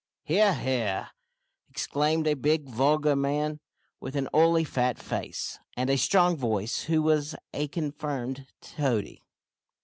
"He 0.23 0.39
ar, 0.41 0.53
he 0.53 0.81
ar!" 0.81 1.11
exclaimed 1.69 2.25
a 2.25 2.33
big 2.33 2.67
vulgar 2.67 3.15
man, 3.15 3.59
with 3.99 4.15
an 4.15 4.29
oily 4.33 4.63
fat 4.63 4.97
face 4.97 5.59
and 5.77 5.91
a 5.91 5.95
strong 5.99 6.35
voice, 6.35 6.85
who 6.85 7.03
was 7.03 7.35
a 7.53 7.67
confirmed 7.67 8.47
toady. 8.61 9.21